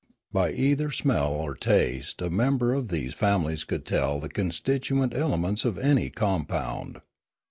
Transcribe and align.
By 0.33 0.51
either 0.53 0.89
smell 0.89 1.27
or 1.31 1.53
taste 1.53 2.23
a 2.23 2.31
member 2.31 2.73
of 2.73 2.87
these 2.87 3.13
families 3.13 3.63
could 3.63 3.85
tell 3.85 4.19
the 4.19 4.29
constituent 4.29 5.13
elements 5.13 5.63
of 5.63 5.77
any 5.77 6.09
compound. 6.09 7.01